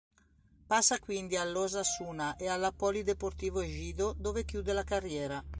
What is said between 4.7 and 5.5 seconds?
la carriera.